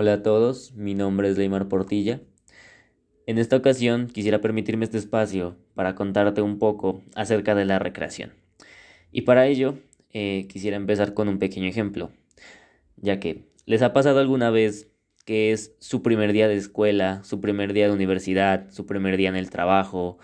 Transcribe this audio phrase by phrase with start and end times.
[0.00, 2.20] Hola a todos, mi nombre es Leymar Portilla.
[3.26, 8.32] En esta ocasión quisiera permitirme este espacio para contarte un poco acerca de la recreación.
[9.10, 9.80] Y para ello
[10.12, 12.12] eh, quisiera empezar con un pequeño ejemplo,
[12.94, 14.88] ya que les ha pasado alguna vez
[15.24, 19.30] que es su primer día de escuela, su primer día de universidad, su primer día
[19.30, 20.18] en el trabajo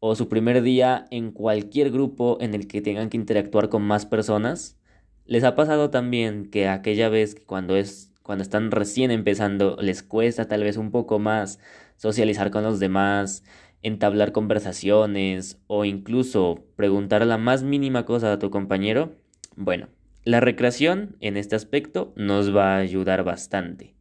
[0.00, 4.06] o su primer día en cualquier grupo en el que tengan que interactuar con más
[4.06, 4.76] personas.
[5.24, 10.48] Les ha pasado también que aquella vez cuando es cuando están recién empezando, les cuesta
[10.48, 11.60] tal vez un poco más
[11.96, 13.44] socializar con los demás,
[13.82, 19.14] entablar conversaciones o incluso preguntar la más mínima cosa a tu compañero.
[19.56, 19.88] Bueno,
[20.24, 23.94] la recreación en este aspecto nos va a ayudar bastante,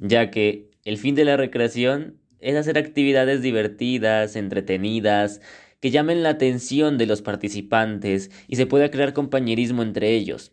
[0.00, 5.40] ya que el fin de la recreación es hacer actividades divertidas, entretenidas,
[5.78, 10.52] que llamen la atención de los participantes y se pueda crear compañerismo entre ellos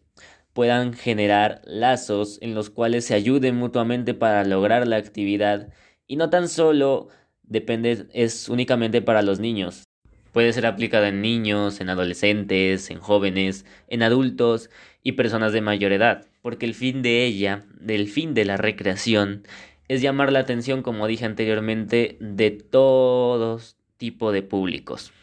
[0.57, 5.71] puedan generar lazos en los cuales se ayuden mutuamente para lograr la actividad
[6.07, 7.09] y no tan solo
[7.43, 9.83] depende es únicamente para los niños.
[10.31, 14.71] Puede ser aplicada en niños, en adolescentes, en jóvenes, en adultos
[15.03, 19.43] y personas de mayor edad, porque el fin de ella, del fin de la recreación,
[19.87, 25.13] es llamar la atención, como dije anteriormente, de todos tipo de públicos.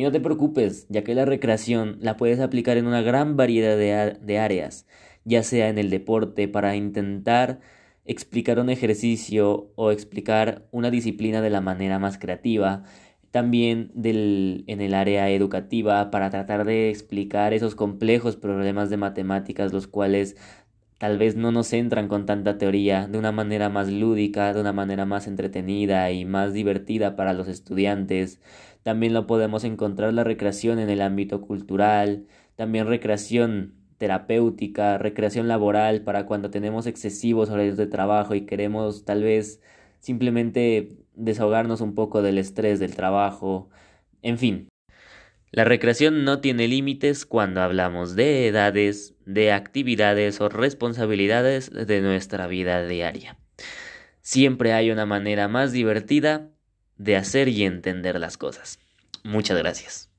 [0.00, 3.76] Y no te preocupes, ya que la recreación la puedes aplicar en una gran variedad
[3.76, 4.86] de, áreas,
[5.26, 7.60] ya sea en el deporte para intentar
[8.06, 12.84] explicar un ejercicio o explicar una disciplina de la manera más creativa,
[13.30, 19.70] también del, en el área educativa para tratar de explicar esos complejos problemas de matemáticas
[19.70, 20.34] los cuales
[21.00, 24.74] tal vez no nos entran con tanta teoría, de una manera más lúdica, de una
[24.74, 28.38] manera más entretenida y más divertida para los estudiantes.
[28.82, 36.02] También lo podemos encontrar la recreación en el ámbito cultural, también recreación terapéutica, recreación laboral
[36.02, 39.62] para cuando tenemos excesivos horarios de trabajo y queremos tal vez
[40.00, 43.70] simplemente desahogarnos un poco del estrés del trabajo,
[44.20, 44.69] en fin.
[45.52, 52.46] La recreación no tiene límites cuando hablamos de edades, de actividades o responsabilidades de nuestra
[52.46, 53.36] vida diaria.
[54.22, 56.50] Siempre hay una manera más divertida
[56.98, 58.78] de hacer y entender las cosas.
[59.24, 60.09] Muchas gracias.